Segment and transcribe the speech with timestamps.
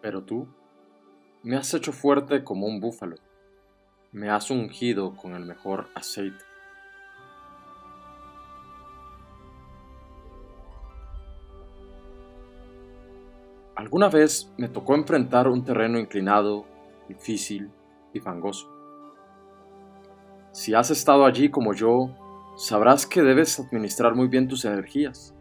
[0.00, 0.48] Pero tú
[1.42, 3.16] me has hecho fuerte como un búfalo,
[4.12, 6.44] me has ungido con el mejor aceite.
[13.76, 16.66] Alguna vez me tocó enfrentar un terreno inclinado,
[17.08, 17.70] difícil
[18.12, 18.68] y fangoso.
[20.52, 22.10] Si has estado allí como yo,
[22.56, 25.34] sabrás que debes administrar muy bien tus energías.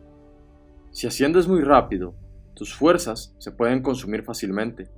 [0.92, 2.14] Si asciendes muy rápido,
[2.60, 4.92] tus fuerzas se pueden consumir fácilmente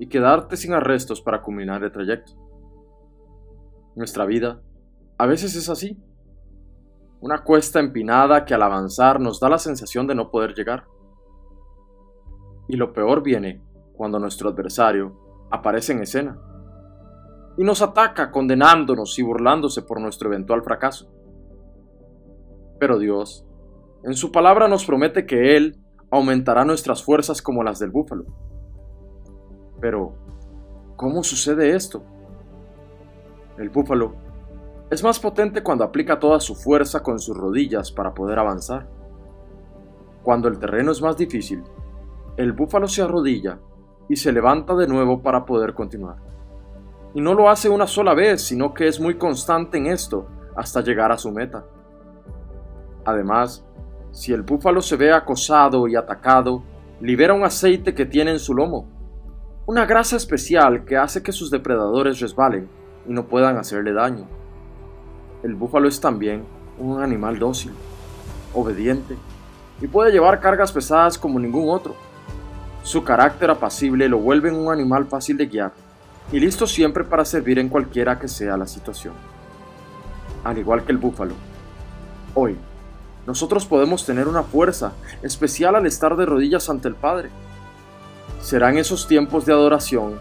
[0.00, 2.32] y quedarte sin arrestos para culminar el trayecto.
[3.94, 4.60] Nuestra vida
[5.16, 5.96] a veces es así.
[7.20, 10.88] Una cuesta empinada que al avanzar nos da la sensación de no poder llegar.
[12.66, 13.62] Y lo peor viene
[13.96, 16.36] cuando nuestro adversario aparece en escena
[17.56, 21.08] y nos ataca condenándonos y burlándose por nuestro eventual fracaso.
[22.80, 23.46] Pero Dios,
[24.02, 25.83] en su palabra nos promete que Él
[26.14, 28.24] aumentará nuestras fuerzas como las del búfalo.
[29.80, 30.14] Pero,
[30.96, 32.02] ¿cómo sucede esto?
[33.58, 34.14] El búfalo
[34.90, 38.86] es más potente cuando aplica toda su fuerza con sus rodillas para poder avanzar.
[40.22, 41.62] Cuando el terreno es más difícil,
[42.36, 43.58] el búfalo se arrodilla
[44.08, 46.16] y se levanta de nuevo para poder continuar.
[47.14, 50.26] Y no lo hace una sola vez, sino que es muy constante en esto
[50.56, 51.64] hasta llegar a su meta.
[53.04, 53.64] Además,
[54.14, 56.62] si el búfalo se ve acosado y atacado,
[57.00, 58.86] libera un aceite que tiene en su lomo,
[59.66, 62.68] una grasa especial que hace que sus depredadores resbalen
[63.08, 64.28] y no puedan hacerle daño.
[65.42, 66.44] El búfalo es también
[66.78, 67.72] un animal dócil,
[68.54, 69.16] obediente
[69.80, 71.96] y puede llevar cargas pesadas como ningún otro.
[72.84, 75.72] Su carácter apacible lo vuelve un animal fácil de guiar
[76.30, 79.14] y listo siempre para servir en cualquiera que sea la situación.
[80.44, 81.34] Al igual que el búfalo,
[82.34, 82.56] hoy
[83.26, 84.92] nosotros podemos tener una fuerza
[85.22, 87.30] especial al estar de rodillas ante el Padre.
[88.40, 90.20] Serán esos tiempos de adoración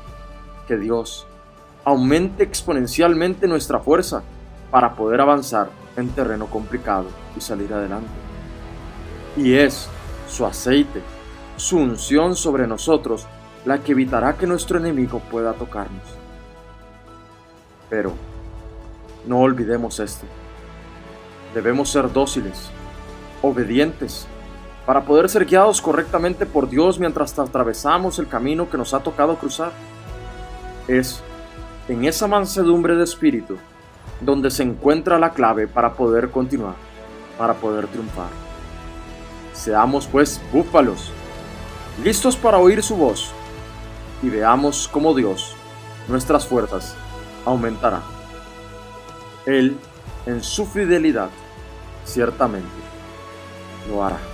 [0.68, 1.28] que Dios
[1.84, 4.24] aumente exponencialmente nuestra fuerza
[4.72, 8.10] para poder avanzar en terreno complicado y salir adelante.
[9.36, 9.90] Y es
[10.30, 11.02] su aceite
[11.58, 13.28] su unción sobre nosotros
[13.66, 16.04] la que evitará que nuestro enemigo pueda tocarnos.
[17.90, 18.14] Pero
[19.26, 20.26] no olvidemos esto.
[21.54, 22.70] Debemos ser dóciles,
[23.44, 24.26] obedientes,
[24.88, 29.36] para poder ser guiados correctamente por Dios mientras atravesamos el camino que nos ha tocado
[29.36, 29.72] cruzar.
[30.88, 31.22] Es
[31.88, 33.58] en esa mansedumbre de espíritu
[34.22, 36.76] donde se encuentra la clave para poder continuar,
[37.38, 38.30] para poder triunfar.
[39.54, 41.12] Seamos pues búfalos
[42.04, 43.32] listos para oír su voz,
[44.24, 45.56] y veamos cómo Dios,
[46.08, 46.96] nuestras fuerzas,
[47.46, 48.02] aumentará.
[49.46, 49.78] Él,
[50.26, 51.30] en su fidelidad,
[52.06, 52.83] ciertamente
[53.86, 54.33] lo hará.